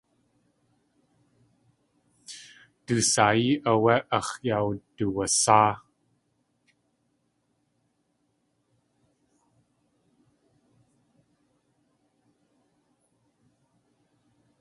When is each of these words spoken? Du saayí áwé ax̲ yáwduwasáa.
Du 2.87 2.95
saayí 3.11 3.51
áwé 3.71 3.93
ax̲ 4.17 4.29
yáwduwasáa. 4.47 5.71